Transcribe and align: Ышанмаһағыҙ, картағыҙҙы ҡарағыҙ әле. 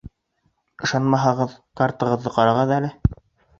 Ышанмаһағыҙ, 0.87 1.53
картағыҙҙы 1.83 2.35
ҡарағыҙ 2.41 2.77
әле. 2.81 2.93